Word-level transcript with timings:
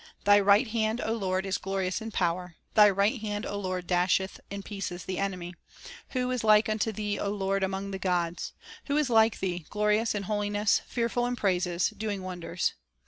"Thy 0.23 0.39
right 0.39 0.67
hand, 0.67 0.99
O 1.05 1.13
Lord, 1.13 1.45
is 1.45 1.59
glorious 1.59 2.01
in 2.01 2.09
power, 2.09 2.55
Thy 2.73 2.89
right 2.89 3.21
hand, 3.21 3.45
O 3.45 3.59
Lord, 3.59 3.85
dasheth 3.85 4.39
in 4.49 4.63
pieces 4.63 5.05
the 5.05 5.19
enemy. 5.19 5.53
Who 6.13 6.31
is 6.31 6.43
like 6.43 6.67
unto 6.67 6.91
Thee, 6.91 7.19
O 7.19 7.29
Lord, 7.29 7.61
among 7.61 7.91
the 7.91 7.99
gods? 7.99 8.51
Who 8.85 8.97
is 8.97 9.11
like 9.11 9.39
Thee, 9.39 9.67
glorious 9.69 10.15
in 10.15 10.23
holiness, 10.23 10.81
Fearful 10.87 11.27
in 11.27 11.35
praises, 11.35 11.89
doing 11.89 12.23
wonders?" 12.23 12.73